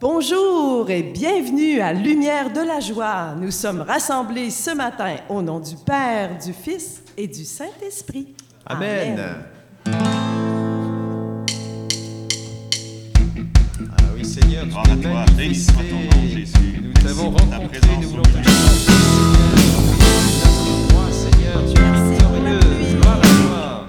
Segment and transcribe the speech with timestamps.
[0.00, 3.34] Bonjour et bienvenue à Lumière de la joie.
[3.36, 8.32] Nous sommes rassemblés ce matin au nom du Père, du Fils et du Saint-Esprit.
[8.64, 9.20] Amen.
[9.86, 9.96] Ah
[14.14, 16.80] oui, Seigneur, tu Gloire à toi, béni soit ton nom, Jésus.
[16.80, 18.28] Nous t'avons rencontré, présence nous voulons te.
[20.90, 22.60] Toi, Seigneur, tu es victorieux.
[23.00, 23.88] Gloire à toi.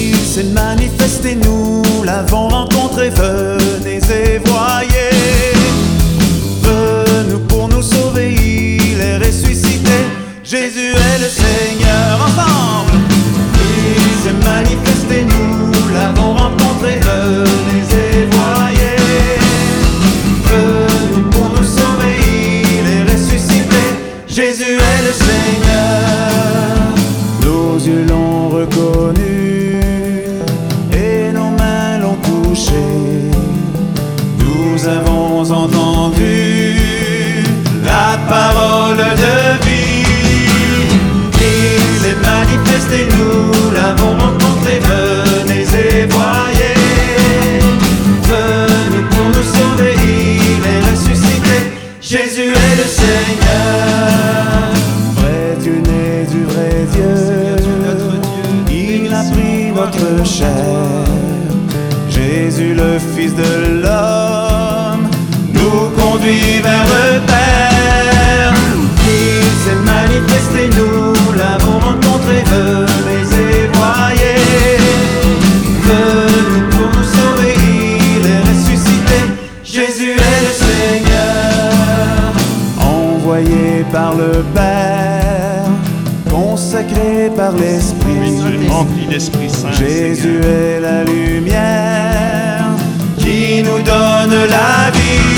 [0.00, 1.67] Il s'est manifesté, nous
[2.08, 4.97] l'avons rencontré, venez et voyez.
[34.88, 35.17] Avons
[66.28, 68.54] nous conduit vers le Père.
[69.06, 72.44] Il s'est manifesté, nous l'avons rencontré.
[72.46, 74.78] Venez et voyez.
[75.84, 79.18] Venu pour nous sauver, il est ressuscité.
[79.64, 81.72] Jésus est le Seigneur.
[82.80, 85.64] Envoyé par le Père,
[86.30, 88.68] consacré par l'Esprit.
[88.68, 89.72] rempli d'Esprit Saint.
[89.72, 92.66] Jésus est la lumière
[93.18, 95.37] qui nous donne la vie.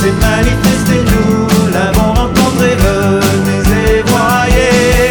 [0.00, 2.76] Il s'est manifesté, nous l'avons rencontré.
[2.78, 3.62] Venez
[3.96, 5.10] et voyez.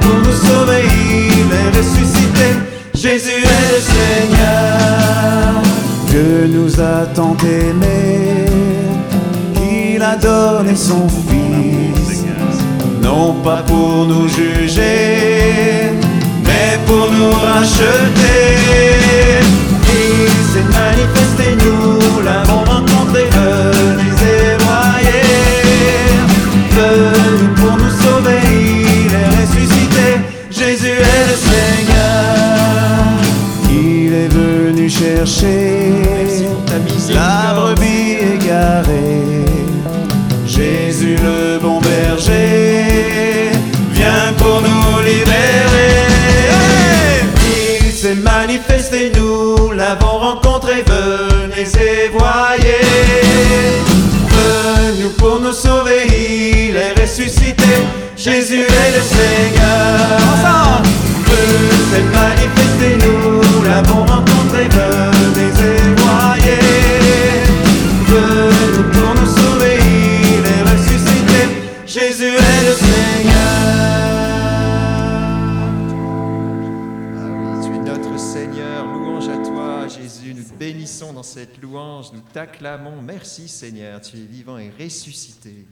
[0.00, 2.46] Pour nous sauver, il est ressuscité.
[2.94, 5.62] Jésus est le Seigneur.
[6.08, 8.46] Dieu nous a tant aimés
[9.54, 12.24] qu'il a donné son Fils
[13.02, 15.92] non pas pour nous juger,
[16.44, 18.96] mais pour nous racheter.
[50.66, 52.82] Rencontré, venez et voyez.
[54.28, 57.86] Venu pour nous sauver, il est ressuscité.
[58.16, 60.18] Jésus est le Seigneur.
[60.32, 60.88] Ensemble.
[61.28, 65.65] Il s'est manifesté, nous l'avons rencontré, venez et
[81.26, 82.12] cette louange.
[82.12, 83.02] Nous t'acclamons.
[83.02, 84.00] Merci, Seigneur.
[84.00, 85.66] Tu es vivant et ressuscité.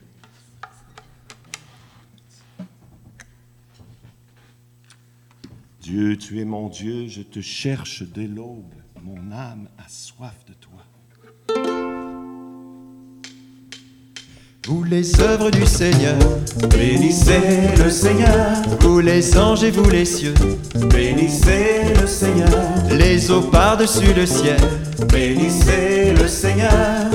[5.81, 8.75] Dieu, tu es mon Dieu, je te cherche dès l'aube.
[9.03, 10.83] Mon âme a soif de toi.
[14.67, 16.15] Vous les œuvres du Seigneur,
[16.71, 20.33] Bénissez le Seigneur, vous les anges et vous les cieux,
[20.89, 22.49] bénissez le Seigneur,
[22.91, 24.57] les eaux par-dessus le ciel,
[25.13, 26.71] bénissez le Seigneur,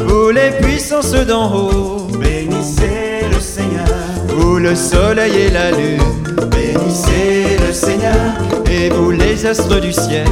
[0.07, 3.87] vous les puissances d'en haut, bénissez le Seigneur,
[4.27, 6.03] vous le soleil et la lune,
[6.51, 8.37] bénissez le Seigneur,
[8.69, 10.27] et vous les astres du ciel,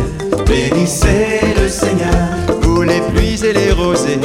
[0.46, 2.57] bénissez le Seigneur,
[3.44, 4.20] et les rosées,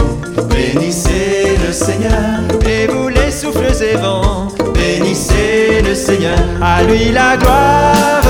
[0.48, 6.38] bénissez le Seigneur, et vous les souffles et vents, bénissez le Seigneur.
[6.62, 8.22] À lui la gloire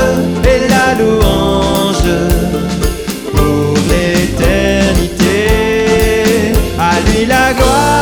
[0.44, 2.02] et la louange
[3.32, 5.46] pour l'éternité.
[6.78, 8.01] À lui la gloire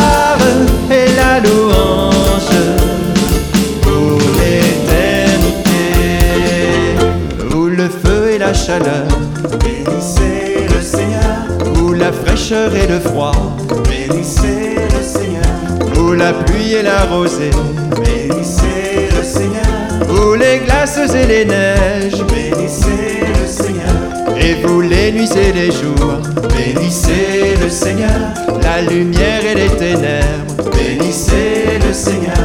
[16.20, 17.50] la pluie et la rosée,
[17.96, 19.64] bénissez le Seigneur,
[20.10, 26.18] où les glaces et les neiges, bénissez le Seigneur, et vous nuits et les jours.
[26.54, 28.20] Bénissez le Seigneur,
[28.62, 30.70] La lumière et les ténèbres.
[30.72, 32.36] bénissez le Seigneur,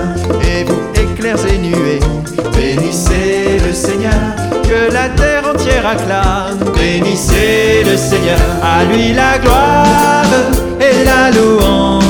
[0.41, 1.99] Et vous, éclairs et nuées.
[2.55, 4.13] bénissez le Seigneur,
[4.63, 6.59] Que la terre entière acclame.
[6.75, 10.25] bénissez le Seigneur, À lui la gloire
[10.79, 12.04] et la louange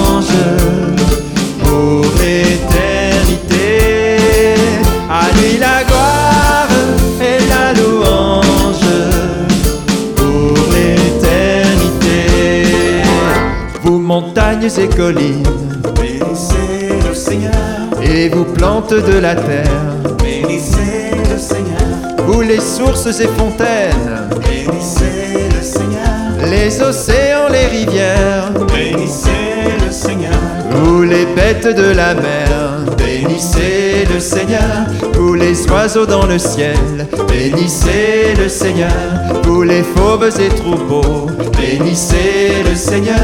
[14.35, 15.43] montagnes et collines.
[15.95, 17.51] Bénissez le Seigneur,
[18.01, 19.95] et vous plantes de la terre.
[20.21, 28.51] bénissez le Seigneur, Vous les sources et fontaines, bénissez le Seigneur, les océans, les rivières.
[28.73, 30.33] bénissez le Seigneur,
[30.71, 37.07] Vous les bêtes de la mer, bénissez le Seigneur, vous les oiseaux dans le ciel,
[37.27, 38.91] bénissez le Seigneur,
[39.43, 41.27] vous les fauves et troupeaux,
[41.57, 43.15] bénissez le Seigneur,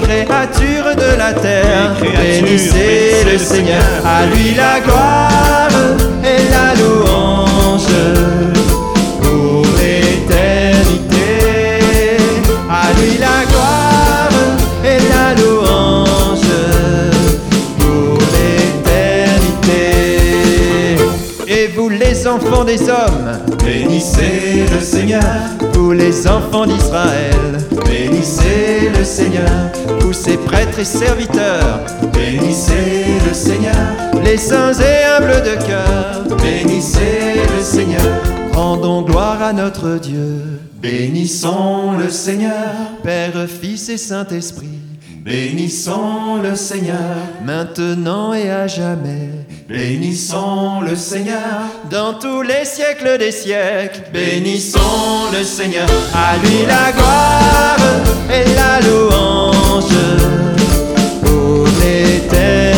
[0.00, 3.82] créatures de la terre, bénissez bénissez le Seigneur.
[4.04, 5.07] à lui la gloire
[24.88, 25.22] Seigneur,
[25.74, 29.70] vous les enfants d'Israël, bénissez le Seigneur,
[30.00, 31.80] vous ces prêtres et serviteurs,
[32.14, 33.74] bénissez le Seigneur,
[34.24, 38.22] les saints et humbles de cœur, bénissez le Seigneur,
[38.54, 40.40] rendons gloire à notre Dieu,
[40.80, 44.80] bénissons le Seigneur, Père, Fils et Saint-Esprit,
[45.22, 49.37] bénissons le Seigneur, maintenant et à jamais,
[49.68, 51.60] bénissons le Seigneur,
[51.90, 57.76] dans tous les siècles des siècles, bénissons le Seigneur, à lui la gloire
[58.30, 59.84] et la louange
[61.22, 62.77] pour l'éternité.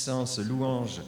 [0.00, 1.02] Puissance, louange.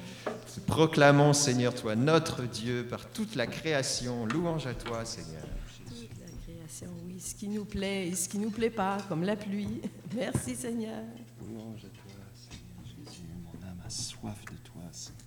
[0.66, 4.26] Proclamons, Seigneur, toi, notre Dieu, par toute la création.
[4.26, 5.40] Louange à toi, Seigneur.
[5.88, 9.22] Toute la création, oui, ce qui nous plaît et ce qui nous plaît pas, comme
[9.22, 9.80] la pluie.
[10.14, 11.04] Merci Seigneur.
[11.40, 13.28] Louange à toi, Seigneur Jésus.
[13.42, 15.22] Mon âme a soif de toi, Seigneur.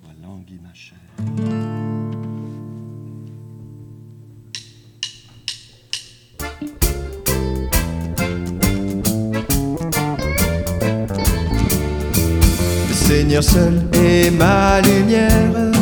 [0.00, 1.89] Toi languit ma chair.
[13.10, 15.72] Seigneur seul est ma lumière,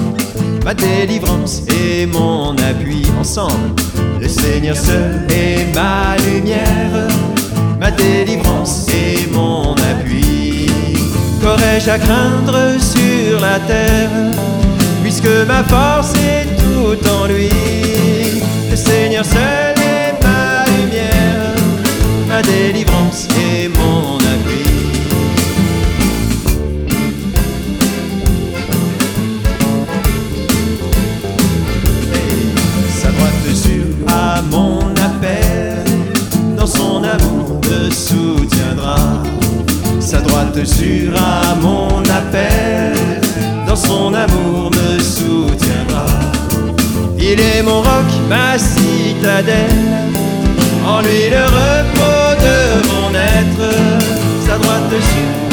[0.65, 3.75] ma délivrance et mon appui ensemble.
[4.19, 7.07] Le Seigneur seul est ma lumière,
[7.79, 10.71] ma délivrance et mon appui.
[11.43, 14.09] Qu'aurais-je à craindre sur la terre,
[15.03, 17.51] puisque ma force est tout en lui?
[18.71, 21.55] Le Seigneur seul est ma lumière,
[22.27, 24.18] ma délivrance et mon
[40.59, 42.93] Droite sûre à mon appel,
[43.65, 46.07] dans son amour me soutiendra.
[47.17, 50.11] Il est mon roc, ma citadelle,
[50.85, 53.73] en lui le repos de mon être.
[54.49, 55.48] Sa droite sûre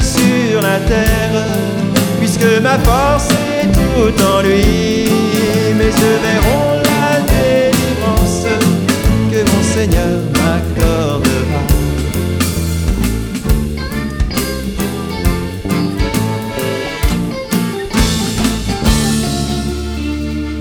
[0.00, 1.44] sur la terre,
[2.18, 5.08] puisque ma force est tout en lui.
[5.76, 8.46] Mes yeux verront la délivrance
[9.30, 11.62] que mon Seigneur m'accordera.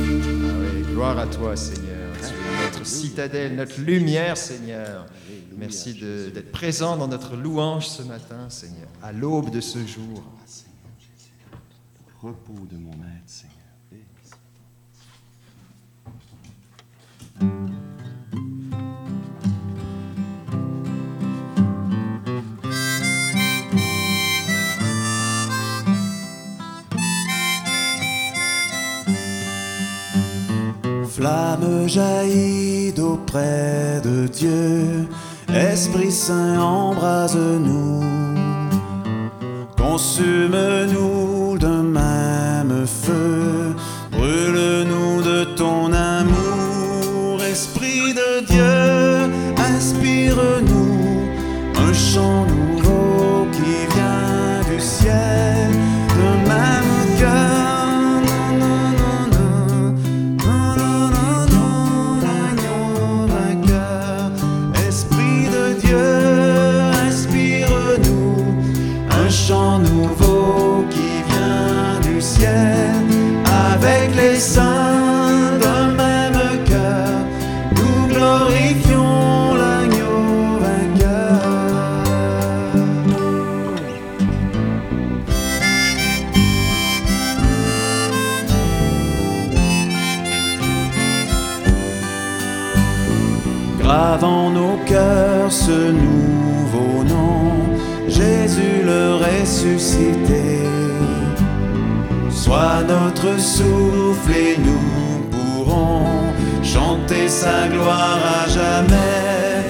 [0.03, 1.85] Ah gloire à toi, Seigneur.
[2.63, 5.05] Notre citadelle, notre lumière, Seigneur.
[5.57, 10.23] Merci d'être présent dans notre louange ce matin, Seigneur, à l'aube de ce jour.
[12.05, 13.55] Le repos de mon être, Seigneur.
[13.91, 14.07] Béni.
[31.17, 35.07] Flamme jaillit d'auprès de Dieu,
[35.57, 38.03] Esprit Saint embrase-nous,
[39.75, 41.46] consume-nous
[72.37, 72.76] ciel.
[102.37, 106.05] Sois notre souffle et nous pourrons
[106.63, 109.65] chanter sa gloire à jamais.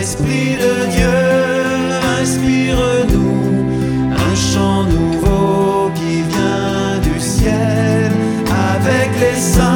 [0.00, 1.20] Esprit de Dieu,
[2.20, 3.66] inspire-nous
[4.12, 8.12] un chant nouveau qui vient du ciel
[8.72, 9.71] avec les saints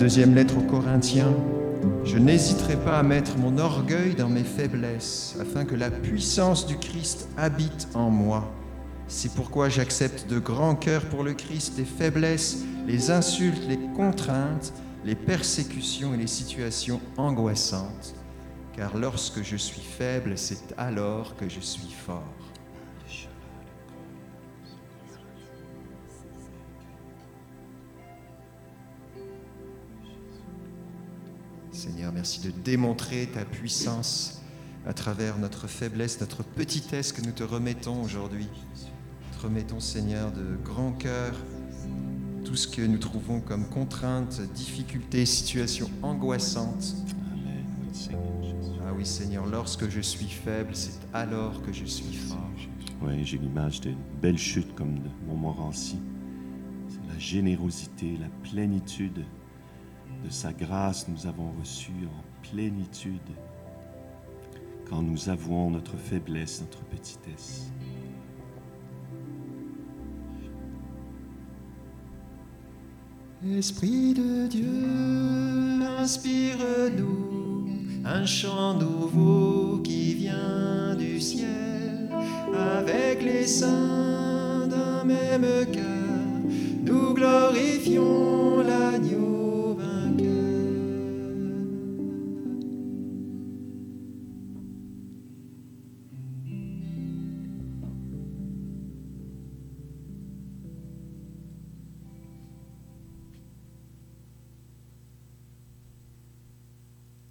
[0.00, 1.34] deuxième lettre aux Corinthiens,
[2.06, 6.78] je n'hésiterai pas à mettre mon orgueil dans mes faiblesses, afin que la puissance du
[6.78, 8.50] Christ habite en moi.
[9.08, 14.72] C'est pourquoi j'accepte de grand cœur pour le Christ les faiblesses, les insultes, les contraintes,
[15.04, 18.14] les persécutions et les situations angoissantes.
[18.74, 22.49] Car lorsque je suis faible, c'est alors que je suis fort.
[31.90, 34.42] Seigneur, merci de démontrer ta puissance
[34.86, 38.46] à travers notre faiblesse, notre petitesse que nous te remettons aujourd'hui.
[39.36, 41.34] Te remettons, Seigneur, de grand cœur
[42.44, 46.94] tout ce que nous trouvons comme contraintes, difficultés, situations angoissantes.
[48.86, 52.38] Ah oui, Seigneur, lorsque je suis faible, c'est alors que je suis fort.
[53.02, 55.98] Oui, j'ai l'image d'une belle chute comme de Montmorency.
[56.88, 59.24] C'est la générosité, la plénitude
[60.24, 63.20] De sa grâce, nous avons reçu en plénitude
[64.88, 67.70] quand nous avouons notre faiblesse, notre petitesse.
[73.56, 77.68] Esprit de Dieu, inspire-nous
[78.04, 82.10] un chant nouveau qui vient du ciel.
[82.54, 86.42] Avec les saints d'un même cœur,
[86.84, 88.29] nous glorifions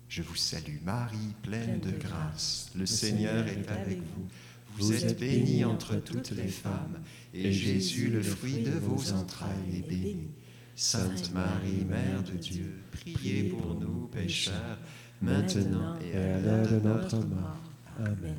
[0.10, 2.72] Je vous salue Marie, pleine de grâce.
[2.76, 4.28] Le Seigneur est avec vous.
[4.76, 7.00] Vous êtes bénie entre toutes les femmes,
[7.32, 10.32] et Jésus, le fruit de vos entrailles, est béni.
[10.76, 14.80] Sainte Marie, Mère de Dieu, priez pour nous pécheurs,
[15.22, 17.58] maintenant et à l'heure de notre mort.
[18.00, 18.38] Amen.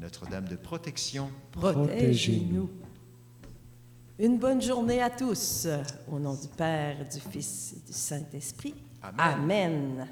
[0.00, 2.70] Notre-Dame de protection, Protégez-nous.
[4.18, 5.66] Une bonne journée à tous.
[6.10, 8.74] Au nom du Père, du Fils et du Saint-Esprit.
[9.02, 9.18] Amen.
[9.18, 10.08] Amen.